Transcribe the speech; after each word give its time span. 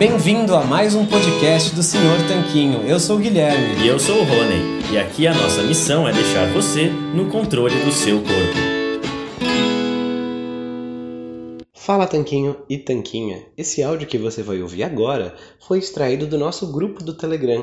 Bem-vindo 0.00 0.56
a 0.56 0.64
mais 0.64 0.94
um 0.94 1.04
podcast 1.04 1.74
do 1.74 1.82
Senhor 1.82 2.16
Tanquinho. 2.26 2.88
Eu 2.88 2.98
sou 2.98 3.18
o 3.18 3.18
Guilherme. 3.18 3.84
E 3.84 3.86
eu 3.86 3.98
sou 3.98 4.16
o 4.16 4.24
Rony. 4.24 4.80
E 4.90 4.96
aqui 4.96 5.26
a 5.26 5.34
nossa 5.34 5.62
missão 5.62 6.08
é 6.08 6.12
deixar 6.14 6.50
você 6.54 6.88
no 7.14 7.30
controle 7.30 7.78
do 7.84 7.92
seu 7.92 8.16
corpo. 8.16 9.50
Fala 11.74 12.06
Tanquinho 12.06 12.56
e 12.66 12.78
Tanquinha. 12.78 13.44
Esse 13.58 13.82
áudio 13.82 14.08
que 14.08 14.16
você 14.16 14.42
vai 14.42 14.62
ouvir 14.62 14.84
agora 14.84 15.34
foi 15.58 15.78
extraído 15.80 16.26
do 16.26 16.38
nosso 16.38 16.72
grupo 16.72 17.04
do 17.04 17.12
Telegram. 17.12 17.62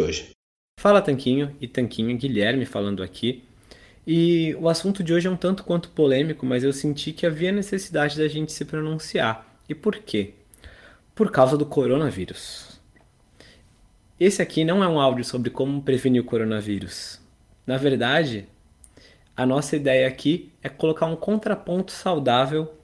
hoje. 0.00 0.30
Fala 0.80 1.02
Tanquinho 1.02 1.56
e 1.60 1.66
Tanquinho 1.66 2.16
Guilherme 2.16 2.64
falando 2.64 3.02
aqui. 3.02 3.42
E 4.06 4.54
o 4.58 4.68
assunto 4.68 5.02
de 5.02 5.12
hoje 5.12 5.26
é 5.26 5.30
um 5.30 5.36
tanto 5.36 5.64
quanto 5.64 5.90
polêmico, 5.90 6.46
mas 6.46 6.64
eu 6.64 6.72
senti 6.72 7.12
que 7.12 7.26
havia 7.26 7.52
necessidade 7.52 8.16
da 8.16 8.26
gente 8.26 8.52
se 8.52 8.64
pronunciar. 8.64 9.58
E 9.68 9.74
por 9.74 9.96
quê? 9.96 10.34
Por 11.14 11.30
causa 11.30 11.58
do 11.58 11.66
coronavírus. 11.66 12.80
Esse 14.18 14.40
aqui 14.40 14.64
não 14.64 14.82
é 14.82 14.88
um 14.88 14.98
áudio 14.98 15.24
sobre 15.24 15.50
como 15.50 15.82
prevenir 15.82 16.22
o 16.22 16.24
coronavírus. 16.24 17.20
Na 17.66 17.76
verdade, 17.76 18.46
a 19.36 19.44
nossa 19.44 19.76
ideia 19.76 20.08
aqui 20.08 20.50
é 20.62 20.68
colocar 20.68 21.06
um 21.06 21.14
contraponto 21.14 21.92
saudável 21.92 22.74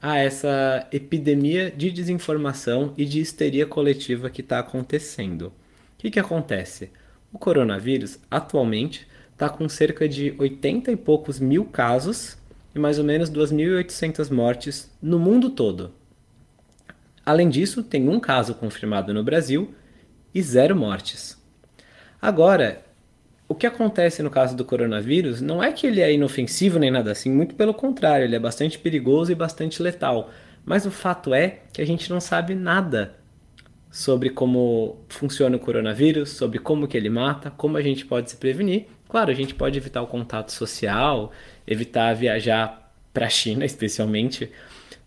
a 0.00 0.16
essa 0.18 0.88
epidemia 0.92 1.70
de 1.70 1.90
desinformação 1.90 2.94
e 2.96 3.04
de 3.04 3.20
histeria 3.20 3.66
coletiva 3.66 4.30
que 4.30 4.40
está 4.40 4.58
acontecendo. 4.60 5.52
Que, 6.00 6.10
que 6.10 6.18
acontece? 6.18 6.90
O 7.30 7.38
coronavírus 7.38 8.18
atualmente 8.30 9.06
está 9.32 9.50
com 9.50 9.68
cerca 9.68 10.08
de 10.08 10.34
80 10.38 10.90
e 10.90 10.96
poucos 10.96 11.38
mil 11.38 11.66
casos 11.66 12.38
e 12.74 12.78
mais 12.78 12.98
ou 12.98 13.04
menos 13.04 13.30
2.800 13.30 14.30
mortes 14.30 14.90
no 15.02 15.18
mundo 15.18 15.50
todo. 15.50 15.92
Além 17.24 17.50
disso, 17.50 17.82
tem 17.82 18.08
um 18.08 18.18
caso 18.18 18.54
confirmado 18.54 19.12
no 19.12 19.22
Brasil 19.22 19.74
e 20.34 20.40
zero 20.40 20.74
mortes. 20.74 21.38
Agora, 22.18 22.82
o 23.46 23.54
que 23.54 23.66
acontece 23.66 24.22
no 24.22 24.30
caso 24.30 24.56
do 24.56 24.64
coronavírus 24.64 25.42
não 25.42 25.62
é 25.62 25.70
que 25.70 25.86
ele 25.86 26.00
é 26.00 26.10
inofensivo 26.10 26.78
nem 26.78 26.90
nada 26.90 27.12
assim, 27.12 27.30
muito 27.30 27.54
pelo 27.54 27.74
contrário, 27.74 28.24
ele 28.24 28.36
é 28.36 28.40
bastante 28.40 28.78
perigoso 28.78 29.32
e 29.32 29.34
bastante 29.34 29.82
letal. 29.82 30.30
Mas 30.64 30.86
o 30.86 30.90
fato 30.90 31.34
é 31.34 31.58
que 31.74 31.82
a 31.82 31.86
gente 31.86 32.08
não 32.08 32.22
sabe 32.22 32.54
nada 32.54 33.19
sobre 33.90 34.30
como 34.30 35.04
funciona 35.08 35.56
o 35.56 35.60
coronavírus, 35.60 36.30
sobre 36.30 36.58
como 36.58 36.86
que 36.86 36.96
ele 36.96 37.10
mata, 37.10 37.50
como 37.50 37.76
a 37.76 37.82
gente 37.82 38.06
pode 38.06 38.30
se 38.30 38.36
prevenir. 38.36 38.86
Claro, 39.08 39.30
a 39.30 39.34
gente 39.34 39.54
pode 39.54 39.76
evitar 39.76 40.00
o 40.02 40.06
contato 40.06 40.52
social, 40.52 41.32
evitar 41.66 42.14
viajar 42.14 42.92
para 43.12 43.26
a 43.26 43.30
China, 43.30 43.64
especialmente, 43.66 44.50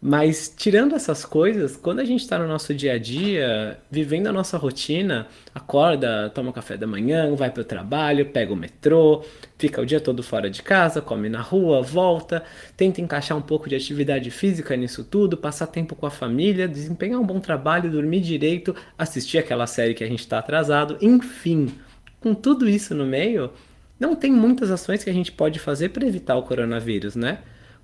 mas 0.06 0.54
tirando 0.54 0.96
essas 0.96 1.24
coisas, 1.24 1.78
quando 1.78 2.02
a 2.02 2.04
gente 2.04 2.20
está 2.20 2.38
no 2.38 2.46
nosso 2.46 2.74
dia 2.74 2.96
a 2.96 2.98
dia, 2.98 3.80
vivendo 3.90 4.28
a 4.28 4.34
nossa 4.34 4.58
rotina, 4.58 5.28
acorda, 5.56 6.30
toma 6.36 6.52
café 6.52 6.76
da 6.76 6.86
manhã, 6.86 7.34
vai 7.36 7.50
para 7.50 7.62
o 7.62 7.64
trabalho, 7.64 8.26
pega 8.26 8.52
o 8.52 8.56
metrô, 8.58 9.24
fica 9.58 9.82
o 9.82 9.86
dia 9.86 10.02
todo 10.02 10.22
fora 10.22 10.50
de 10.50 10.62
casa, 10.62 11.02
come 11.02 11.30
na 11.30 11.40
rua, 11.40 11.82
volta, 11.82 12.44
tenta 12.76 13.00
encaixar 13.00 13.38
um 13.38 13.42
pouco 13.42 13.70
de 13.70 13.76
atividade 13.78 14.30
física 14.30 14.76
nisso 14.76 15.06
tudo, 15.06 15.38
passar 15.38 15.68
tempo 15.68 15.96
com 15.96 16.06
a 16.06 16.12
família, 16.12 16.68
desempenhar 16.68 17.22
um 17.22 17.26
bom 17.26 17.40
trabalho, 17.40 17.90
dormir 17.90 18.20
direito, 18.20 18.76
assistir 18.98 19.38
aquela 19.38 19.68
série 19.68 19.94
que 19.94 20.04
a 20.04 20.08
gente 20.08 20.20
está 20.20 20.38
atrasado, 20.40 20.98
enfim, 21.02 21.74
com 22.20 22.34
tudo 22.34 22.68
isso 22.68 22.94
no 22.94 23.06
meio, 23.06 23.52
não 23.98 24.18
tem 24.18 24.34
muitas 24.34 24.70
ações 24.70 25.02
que 25.02 25.10
a 25.10 25.14
gente 25.14 25.32
pode 25.32 25.60
fazer 25.60 25.90
para 25.92 26.06
evitar 26.06 26.36
o 26.36 26.44
coronavírus, 26.44 27.16
né? 27.16 27.38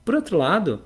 Por 0.03 0.16
outro 0.16 0.38
lado, 0.38 0.81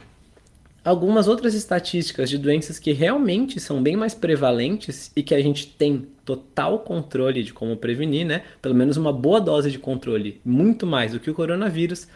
algumas 0.83 1.27
outras 1.27 1.53
estatísticas 1.53 2.29
de 2.29 2.37
doenças 2.37 2.77
que 2.77 2.91
realmente 2.91 3.59
são 3.59 3.81
bem 3.81 3.95
mais 3.95 4.13
prevalentes 4.13 5.11
e 5.15 5.23
que 5.23 5.33
a 5.33 5.41
gente 5.41 5.67
tem 5.67 6.07
total 6.25 6.79
controle 6.79 7.43
de 7.43 7.53
como 7.53 7.77
prevenir, 7.77 8.25
né? 8.25 8.43
Pelo 8.61 8.75
menos 8.75 8.97
uma 8.97 9.13
boa 9.13 9.39
dose 9.39 9.71
de 9.71 9.79
controle, 9.79 10.41
muito 10.43 10.85
mais 10.85 11.13
do 11.13 11.19
que 11.19 11.29
o 11.29 11.33
coronavírus, 11.33 12.07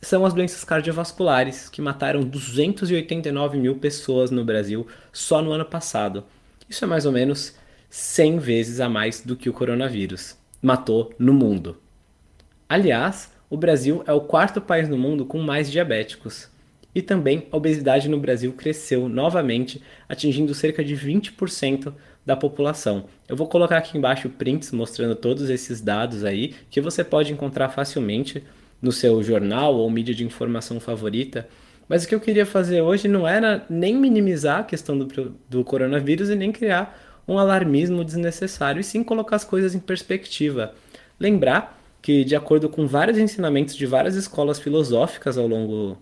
são 0.00 0.24
as 0.24 0.34
doenças 0.34 0.62
cardiovasculares, 0.64 1.68
que 1.68 1.80
mataram 1.80 2.22
289 2.22 3.58
mil 3.58 3.76
pessoas 3.76 4.30
no 4.30 4.44
Brasil 4.44 4.86
só 5.12 5.40
no 5.40 5.52
ano 5.52 5.64
passado. 5.64 6.24
Isso 6.68 6.84
é 6.84 6.88
mais 6.88 7.06
ou 7.06 7.12
menos 7.12 7.54
100 7.88 8.38
vezes 8.38 8.80
a 8.80 8.88
mais 8.88 9.22
do 9.22 9.36
que 9.36 9.48
o 9.48 9.52
coronavírus 9.52 10.36
matou 10.60 11.12
no 11.18 11.32
mundo. 11.32 11.76
Aliás, 12.68 13.30
o 13.50 13.56
Brasil 13.56 14.02
é 14.06 14.12
o 14.12 14.20
quarto 14.20 14.60
país 14.60 14.88
no 14.88 14.96
mundo 14.96 15.24
com 15.24 15.38
mais 15.38 15.70
diabéticos. 15.70 16.48
E 16.94 17.02
também 17.02 17.46
a 17.50 17.56
obesidade 17.56 18.08
no 18.08 18.20
Brasil 18.20 18.52
cresceu 18.52 19.08
novamente, 19.08 19.82
atingindo 20.08 20.54
cerca 20.54 20.84
de 20.84 20.96
20% 20.96 21.92
da 22.24 22.36
população. 22.36 23.06
Eu 23.28 23.36
vou 23.36 23.48
colocar 23.48 23.78
aqui 23.78 23.98
embaixo 23.98 24.28
prints 24.28 24.70
mostrando 24.70 25.16
todos 25.16 25.50
esses 25.50 25.80
dados 25.80 26.24
aí, 26.24 26.54
que 26.70 26.80
você 26.80 27.02
pode 27.02 27.32
encontrar 27.32 27.68
facilmente 27.70 28.44
no 28.80 28.92
seu 28.92 29.22
jornal 29.22 29.74
ou 29.74 29.90
mídia 29.90 30.14
de 30.14 30.24
informação 30.24 30.78
favorita. 30.78 31.48
Mas 31.88 32.04
o 32.04 32.08
que 32.08 32.14
eu 32.14 32.20
queria 32.20 32.46
fazer 32.46 32.80
hoje 32.80 33.08
não 33.08 33.26
era 33.26 33.64
nem 33.68 33.94
minimizar 33.94 34.60
a 34.60 34.64
questão 34.64 34.96
do, 34.96 35.34
do 35.48 35.64
coronavírus 35.64 36.30
e 36.30 36.34
nem 36.34 36.52
criar 36.52 36.98
um 37.26 37.38
alarmismo 37.38 38.04
desnecessário, 38.04 38.80
e 38.80 38.84
sim 38.84 39.02
colocar 39.02 39.36
as 39.36 39.44
coisas 39.44 39.74
em 39.74 39.80
perspectiva. 39.80 40.74
Lembrar 41.18 41.80
que, 42.02 42.24
de 42.24 42.36
acordo 42.36 42.68
com 42.68 42.86
vários 42.86 43.16
ensinamentos 43.16 43.74
de 43.74 43.86
várias 43.86 44.14
escolas 44.14 44.58
filosóficas 44.58 45.38
ao 45.38 45.46
longo 45.46 45.98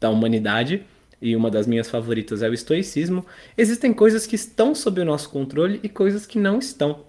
da 0.00 0.10
humanidade, 0.10 0.84
e 1.20 1.34
uma 1.34 1.50
das 1.50 1.66
minhas 1.66 1.90
favoritas 1.90 2.42
é 2.42 2.48
o 2.48 2.54
estoicismo, 2.54 3.26
existem 3.56 3.92
coisas 3.92 4.26
que 4.26 4.36
estão 4.36 4.74
sob 4.74 5.00
o 5.00 5.04
nosso 5.04 5.30
controle 5.30 5.80
e 5.82 5.88
coisas 5.88 6.26
que 6.26 6.38
não 6.38 6.58
estão. 6.58 7.04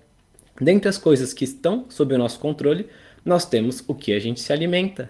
Dentre 0.59 0.89
as 0.89 0.97
coisas 0.97 1.31
que 1.31 1.43
estão 1.43 1.85
sob 1.89 2.13
o 2.13 2.17
nosso 2.17 2.39
controle, 2.39 2.87
nós 3.23 3.45
temos 3.45 3.83
o 3.87 3.93
que 3.93 4.13
a 4.13 4.19
gente 4.19 4.41
se 4.41 4.51
alimenta. 4.51 5.09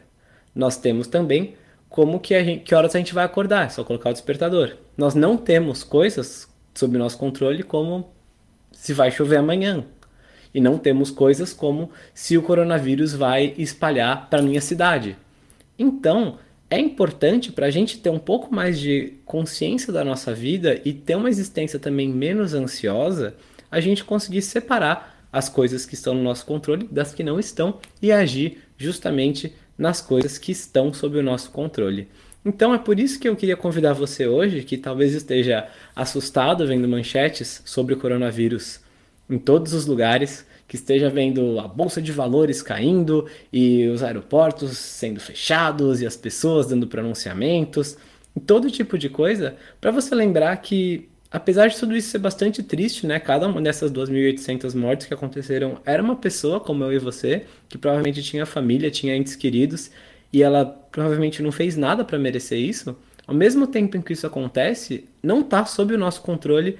Nós 0.53 0.77
temos 0.77 1.07
também 1.07 1.55
como 1.89 2.19
que, 2.19 2.41
gente, 2.43 2.63
que 2.63 2.75
horas 2.75 2.95
a 2.95 2.99
gente 2.99 3.13
vai 3.13 3.25
acordar, 3.25 3.65
é 3.65 3.69
só 3.69 3.83
colocar 3.83 4.09
o 4.09 4.13
despertador. 4.13 4.75
Nós 4.97 5.15
não 5.15 5.37
temos 5.37 5.83
coisas 5.83 6.47
sob 6.75 6.95
o 6.95 6.99
nosso 6.99 7.17
controle 7.17 7.63
como 7.63 8.11
se 8.71 8.93
vai 8.93 9.11
chover 9.11 9.37
amanhã. 9.37 9.83
E 10.53 10.59
não 10.59 10.77
temos 10.77 11.11
coisas 11.11 11.53
como 11.53 11.91
se 12.13 12.37
o 12.37 12.41
coronavírus 12.41 13.13
vai 13.13 13.53
espalhar 13.57 14.29
para 14.29 14.41
minha 14.41 14.61
cidade. 14.61 15.17
Então, 15.77 16.37
é 16.69 16.79
importante 16.79 17.51
para 17.51 17.65
a 17.65 17.71
gente 17.71 17.97
ter 17.97 18.09
um 18.09 18.19
pouco 18.19 18.53
mais 18.53 18.79
de 18.79 19.13
consciência 19.25 19.91
da 19.91 20.03
nossa 20.03 20.33
vida 20.33 20.79
e 20.85 20.93
ter 20.93 21.15
uma 21.15 21.29
existência 21.29 21.79
também 21.79 22.07
menos 22.09 22.53
ansiosa, 22.53 23.35
a 23.71 23.79
gente 23.79 24.03
conseguir 24.03 24.41
separar 24.41 25.27
as 25.31 25.49
coisas 25.49 25.85
que 25.85 25.95
estão 25.95 26.13
no 26.13 26.23
nosso 26.23 26.45
controle 26.45 26.87
das 26.91 27.13
que 27.13 27.23
não 27.23 27.39
estão 27.39 27.79
e 28.01 28.11
agir 28.11 28.59
justamente 28.77 29.53
nas 29.77 30.01
coisas 30.01 30.37
que 30.37 30.51
estão 30.51 30.93
sob 30.93 31.17
o 31.17 31.23
nosso 31.23 31.51
controle. 31.51 32.07
Então 32.45 32.73
é 32.73 32.77
por 32.77 32.99
isso 32.99 33.19
que 33.19 33.27
eu 33.27 33.35
queria 33.35 33.57
convidar 33.57 33.93
você 33.93 34.27
hoje, 34.27 34.63
que 34.63 34.77
talvez 34.77 35.13
esteja 35.13 35.67
assustado 35.95 36.65
vendo 36.65 36.87
manchetes 36.87 37.61
sobre 37.65 37.93
o 37.93 37.97
coronavírus 37.97 38.79
em 39.29 39.37
todos 39.37 39.73
os 39.73 39.85
lugares, 39.85 40.45
que 40.69 40.75
esteja 40.75 41.09
vendo 41.09 41.59
a 41.59 41.67
bolsa 41.67 41.99
de 41.99 42.11
valores 42.11 42.61
caindo 42.61 43.25
e 43.51 43.87
os 43.87 44.03
aeroportos 44.03 44.77
sendo 44.77 45.19
fechados 45.19 45.99
e 45.99 46.05
as 46.05 46.15
pessoas 46.15 46.67
dando 46.67 46.85
pronunciamentos, 46.85 47.97
todo 48.45 48.69
tipo 48.69 48.95
de 48.95 49.09
coisa, 49.09 49.55
para 49.81 49.89
você 49.89 50.13
lembrar 50.13 50.55
que 50.57 51.09
apesar 51.31 51.67
de 51.67 51.77
tudo 51.77 51.97
isso 51.97 52.09
ser 52.09 52.19
bastante 52.19 52.61
triste, 52.61 53.07
né? 53.07 53.19
Cada 53.19 53.47
uma 53.47 53.59
dessas 53.59 53.91
2.800 53.91 54.75
mortes 54.75 55.07
que 55.07 55.13
aconteceram 55.13 55.79
era 55.83 56.03
uma 56.03 56.15
pessoa 56.15 56.59
como 56.59 56.83
eu 56.83 56.93
e 56.93 56.99
você, 56.99 57.45
que 57.67 57.77
provavelmente 57.77 58.21
tinha 58.21 58.45
família, 58.45 58.91
tinha 58.91 59.15
entes 59.15 59.35
queridos, 59.35 59.89
e 60.31 60.43
ela 60.43 60.65
provavelmente 60.65 61.41
não 61.41 61.51
fez 61.51 61.75
nada 61.75 62.05
para 62.05 62.19
merecer 62.19 62.59
isso. 62.59 62.95
Ao 63.25 63.33
mesmo 63.33 63.65
tempo 63.65 63.97
em 63.97 64.01
que 64.01 64.13
isso 64.13 64.27
acontece, 64.27 65.05
não 65.21 65.41
está 65.41 65.65
sob 65.65 65.95
o 65.95 65.97
nosso 65.97 66.21
controle 66.21 66.77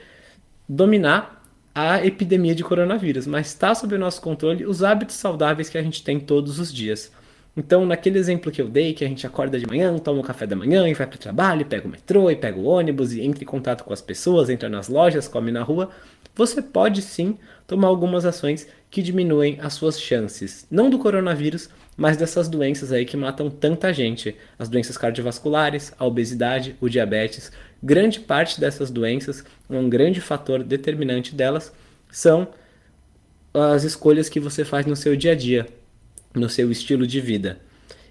dominar 0.67 1.38
a 1.79 2.05
epidemia 2.05 2.53
de 2.53 2.63
coronavírus, 2.63 3.25
mas 3.25 3.47
está 3.47 3.73
sob 3.73 3.95
o 3.95 3.99
nosso 3.99 4.21
controle 4.21 4.65
os 4.65 4.83
hábitos 4.83 5.15
saudáveis 5.15 5.69
que 5.69 5.77
a 5.77 5.81
gente 5.81 6.03
tem 6.03 6.19
todos 6.19 6.59
os 6.59 6.73
dias. 6.73 7.11
Então, 7.55 7.85
naquele 7.85 8.19
exemplo 8.19 8.51
que 8.51 8.61
eu 8.61 8.67
dei, 8.67 8.93
que 8.93 9.03
a 9.03 9.07
gente 9.07 9.25
acorda 9.25 9.59
de 9.59 9.67
manhã, 9.67 9.97
toma 9.97 10.19
o 10.19 10.23
café 10.23 10.45
da 10.45 10.55
manhã 10.55 10.87
e 10.87 10.93
vai 10.93 11.07
para 11.07 11.15
o 11.15 11.19
trabalho, 11.19 11.65
pega 11.65 11.87
o 11.87 11.91
metrô 11.91 12.29
e 12.29 12.35
pega 12.35 12.59
o 12.59 12.65
ônibus 12.65 13.13
e 13.13 13.21
entra 13.21 13.43
em 13.43 13.47
contato 13.47 13.83
com 13.83 13.93
as 13.93 14.01
pessoas, 14.01 14.49
entra 14.49 14.69
nas 14.69 14.87
lojas, 14.87 15.27
come 15.27 15.51
na 15.51 15.63
rua, 15.63 15.89
você 16.35 16.61
pode 16.61 17.01
sim 17.01 17.37
tomar 17.67 17.87
algumas 17.87 18.25
ações 18.25 18.67
que 18.89 19.01
diminuem 19.01 19.57
as 19.61 19.73
suas 19.73 19.99
chances, 19.99 20.65
não 20.71 20.89
do 20.89 20.97
coronavírus, 20.97 21.69
mas 21.99 22.17
dessas 22.17 22.47
doenças 22.47 22.91
aí 22.91 23.05
que 23.05 23.15
matam 23.17 23.49
tanta 23.49 23.93
gente, 23.93 24.35
as 24.57 24.67
doenças 24.67 24.97
cardiovasculares, 24.97 25.93
a 25.99 26.05
obesidade, 26.05 26.75
o 26.81 26.89
diabetes. 26.89 27.51
Grande 27.83 28.19
parte 28.19 28.59
dessas 28.59 28.89
doenças, 28.89 29.43
um 29.69 29.87
grande 29.87 30.19
fator 30.19 30.63
determinante 30.63 31.35
delas, 31.35 31.71
são 32.09 32.47
as 33.53 33.83
escolhas 33.83 34.29
que 34.29 34.39
você 34.39 34.65
faz 34.65 34.85
no 34.85 34.95
seu 34.95 35.15
dia 35.15 35.33
a 35.33 35.35
dia 35.35 35.67
no 36.33 36.49
seu 36.49 36.71
estilo 36.71 37.07
de 37.07 37.19
vida. 37.19 37.59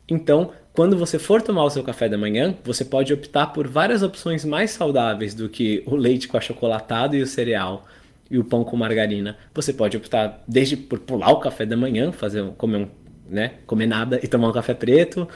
Então, 0.09 0.53
quando 0.73 0.97
você 0.97 1.19
for 1.19 1.43
tomar 1.43 1.65
o 1.65 1.71
seu 1.71 1.83
café 1.83 2.09
da 2.09 2.17
manhã, 2.17 2.55
você 2.65 2.85
pode 2.85 3.13
optar 3.13 3.49
por 3.49 3.67
várias 3.67 4.03
opções 4.03 4.45
mais 4.45 4.71
saudáveis 4.71 5.35
do 5.35 5.49
que 5.49 5.83
o 5.87 5.97
leite 5.97 6.29
com 6.29 6.37
achocolatado 6.37 7.17
e 7.17 7.23
o 7.23 7.27
cereal 7.27 7.87
e 8.31 8.39
o 8.39 8.45
pão 8.45 8.65
com 8.65 8.77
margarina. 8.77 9.37
Você 9.55 9.73
pode 9.73 9.97
optar 9.97 10.43
desde 10.47 10.77
por 10.77 10.99
pular 11.01 11.31
o 11.31 11.41
café 11.41 11.67
da 11.67 11.77
manhã, 11.77 12.13
fazer 12.13 12.45
comer 12.57 12.79
um, 12.79 12.89
né, 13.29 13.53
comer 13.67 13.87
nada 13.87 14.21
e 14.23 14.29
tomar 14.29 14.49
um 14.49 14.53
café 14.53 14.75
preto, 14.75 15.29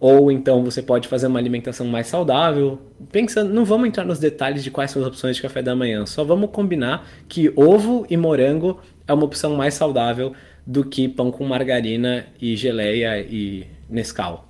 ou 0.00 0.30
então 0.30 0.64
você 0.64 0.82
pode 0.82 1.08
fazer 1.08 1.26
uma 1.26 1.38
alimentação 1.38 1.86
mais 1.86 2.06
saudável. 2.06 2.78
Pensando, 3.10 3.52
não 3.52 3.64
vamos 3.64 3.88
entrar 3.88 4.04
nos 4.04 4.18
detalhes 4.18 4.62
de 4.62 4.70
quais 4.70 4.90
são 4.90 5.00
as 5.02 5.08
opções 5.08 5.36
de 5.36 5.42
café 5.42 5.62
da 5.62 5.74
manhã, 5.74 6.04
só 6.06 6.24
vamos 6.24 6.50
combinar 6.50 7.08
que 7.28 7.52
ovo 7.56 8.06
e 8.08 8.16
morango 8.16 8.80
é 9.06 9.12
uma 9.12 9.24
opção 9.24 9.54
mais 9.56 9.74
saudável 9.74 10.34
do 10.66 10.84
que 10.84 11.08
pão 11.08 11.30
com 11.30 11.44
margarina 11.44 12.26
e 12.40 12.56
geleia 12.56 13.20
e 13.20 13.66
Nescau. 13.88 14.48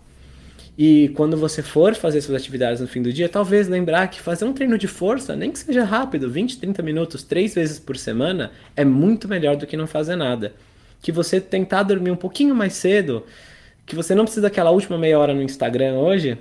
E 0.76 1.10
quando 1.14 1.36
você 1.36 1.62
for 1.62 1.94
fazer 1.94 2.20
suas 2.20 2.42
atividades 2.42 2.80
no 2.80 2.88
fim 2.88 3.00
do 3.00 3.12
dia, 3.12 3.28
talvez 3.28 3.68
lembrar 3.68 4.08
que 4.08 4.20
fazer 4.20 4.44
um 4.44 4.52
treino 4.52 4.76
de 4.76 4.88
força, 4.88 5.36
nem 5.36 5.52
que 5.52 5.58
seja 5.60 5.84
rápido, 5.84 6.28
20, 6.28 6.58
30 6.58 6.82
minutos, 6.82 7.22
três 7.22 7.54
vezes 7.54 7.78
por 7.78 7.96
semana, 7.96 8.50
é 8.74 8.84
muito 8.84 9.28
melhor 9.28 9.56
do 9.56 9.66
que 9.66 9.76
não 9.76 9.86
fazer 9.86 10.16
nada. 10.16 10.52
Que 11.04 11.12
você 11.12 11.38
tentar 11.38 11.82
dormir 11.82 12.10
um 12.10 12.16
pouquinho 12.16 12.54
mais 12.54 12.72
cedo, 12.72 13.26
que 13.84 13.94
você 13.94 14.14
não 14.14 14.24
precisa 14.24 14.40
daquela 14.40 14.70
última 14.70 14.96
meia 14.96 15.18
hora 15.18 15.34
no 15.34 15.42
Instagram 15.42 15.96
hoje, 15.96 16.38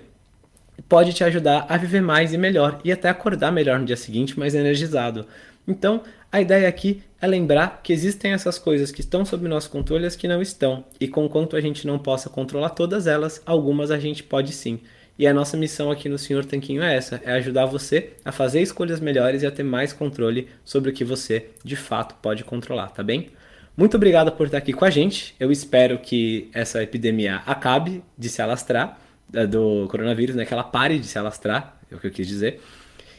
pode 0.88 1.12
te 1.12 1.21
ajudar 1.21 1.65
a 1.68 1.75
viver 1.75 2.01
mais 2.01 2.31
e 2.31 2.38
melhor 2.38 2.80
e 2.81 2.89
até 2.89 3.10
acordar 3.10 3.51
melhor 3.51 3.77
no 3.77 3.86
dia 3.86 3.98
seguinte, 3.98 4.39
mais 4.39 4.56
energizado. 4.56 5.27
Então, 5.68 6.01
a 6.31 6.39
ideia 6.39 6.69
aqui 6.69 7.04
é 7.21 7.27
lembrar 7.27 7.81
que 7.83 7.92
existem 7.92 8.31
essas 8.31 8.57
coisas 8.57 8.89
que 8.89 9.01
estão 9.01 9.25
sob 9.25 9.45
nosso 9.50 9.69
controle 9.69 10.06
e 10.06 10.07
as 10.07 10.15
que 10.15 10.30
não 10.30 10.42
estão, 10.42 10.86
e 10.98 11.09
conquanto 11.09 11.57
a 11.57 11.62
gente 11.62 11.86
não 11.86 12.00
possa 12.00 12.30
controlar 12.30 12.69
todas 12.69 13.06
elas, 13.06 13.42
algumas 13.45 13.92
a 13.92 14.00
gente 14.00 14.24
pode 14.24 14.54
sim. 14.54 14.80
E 15.19 15.27
a 15.27 15.33
nossa 15.33 15.57
missão 15.57 15.92
aqui 15.92 16.07
no 16.07 16.18
Senhor 16.18 16.45
Tanquinho 16.45 16.81
é 16.81 16.95
essa: 16.95 17.21
é 17.25 17.33
ajudar 17.33 17.66
você 17.66 18.12
a 18.24 18.31
fazer 18.31 18.62
escolhas 18.62 19.01
melhores 19.01 19.44
e 19.44 19.45
a 19.45 19.51
ter 19.51 19.63
mais 19.63 19.92
controle 19.92 20.48
sobre 20.63 20.89
o 20.89 20.94
que 20.94 21.04
você 21.04 21.48
de 21.66 21.75
fato 21.75 22.16
pode 22.21 22.45
controlar, 22.45 22.88
tá 22.88 23.04
bem? 23.04 23.30
Muito 23.75 23.98
obrigado 23.98 24.31
por 24.31 24.46
estar 24.46 24.60
aqui 24.60 24.74
com 24.74 24.86
a 24.86 24.90
gente. 24.90 25.36
Eu 25.40 25.52
espero 25.52 25.98
que 25.98 26.50
essa 26.54 26.84
epidemia 26.84 27.38
acabe 27.46 28.04
de 28.18 28.30
se 28.30 28.42
alastrar 28.42 29.00
eh, 29.34 29.48
do 29.48 29.88
coronavírus, 29.90 30.36
né? 30.36 30.46
Que 30.46 30.54
ela 30.54 30.64
pare 30.64 31.00
de 31.00 31.08
se 31.08 31.18
alastrar, 31.18 31.80
é 31.92 31.96
o 31.96 32.00
que 32.00 32.08
eu 32.08 32.12
quis 32.12 32.28
dizer 32.28 32.60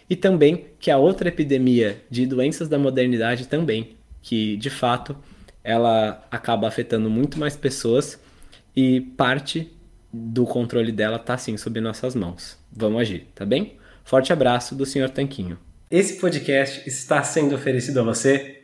e 0.08 0.14
também 0.14 0.66
que 0.78 0.90
a 0.90 0.98
outra 0.98 1.28
epidemia 1.28 2.02
de 2.10 2.26
doenças 2.26 2.68
da 2.68 2.78
modernidade 2.78 3.48
também, 3.48 3.96
que 4.22 4.56
de 4.56 4.70
fato 4.70 5.16
ela 5.62 6.26
acaba 6.30 6.68
afetando 6.68 7.08
muito 7.08 7.38
mais 7.38 7.56
pessoas 7.56 8.20
e 8.76 9.00
parte 9.00 9.70
do 10.12 10.44
controle 10.44 10.92
dela 10.92 11.16
está 11.16 11.36
sim 11.38 11.56
sob 11.56 11.80
nossas 11.80 12.14
mãos. 12.14 12.58
Vamos 12.70 13.00
agir, 13.00 13.26
tá 13.34 13.44
bem? 13.44 13.76
Forte 14.04 14.32
abraço 14.32 14.74
do 14.74 14.84
Sr. 14.84 15.08
Tanquinho. 15.08 15.58
Esse 15.90 16.20
podcast 16.20 16.86
está 16.86 17.22
sendo 17.22 17.54
oferecido 17.54 18.00
a 18.00 18.02
você 18.02 18.63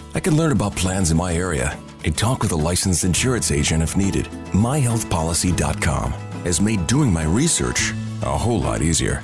I 0.13 0.19
can 0.19 0.35
learn 0.35 0.51
about 0.51 0.75
plans 0.75 1.11
in 1.11 1.17
my 1.17 1.33
area, 1.33 1.77
and 2.03 2.17
talk 2.17 2.41
with 2.41 2.51
a 2.51 2.55
licensed 2.55 3.03
insurance 3.03 3.51
agent 3.51 3.81
if 3.81 3.95
needed. 3.95 4.25
MyHealthPolicy.com 4.51 6.11
has 6.43 6.59
made 6.59 6.85
doing 6.87 7.13
my 7.13 7.23
research 7.23 7.93
a 8.21 8.37
whole 8.37 8.59
lot 8.59 8.81
easier. 8.81 9.23